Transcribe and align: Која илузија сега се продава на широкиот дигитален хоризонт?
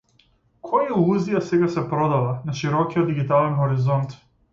Која 0.69 0.85
илузија 0.93 1.41
сега 1.49 1.69
се 1.75 1.83
продава 1.91 2.31
на 2.47 2.55
широкиот 2.61 3.07
дигитален 3.11 3.55
хоризонт? 3.61 4.17